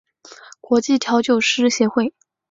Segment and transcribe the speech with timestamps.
[0.61, 2.11] 国际调酒师协会